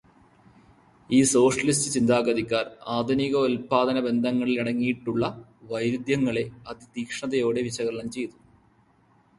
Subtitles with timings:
[1.09, 2.71] ഈ സോഷ്യലിസ്റ്റ് ചിന്താഗതിക്കാർ
[2.87, 5.45] ആധുനികോല്പാദനബന്ധങ്ങളിലടങ്ങിയിട്ടുള്ള
[5.63, 8.33] വൈരുദ്ധ്യങ്ങളെ അതിതീക്ഷണതയോടെ വിശകലനം ചെയ്തു.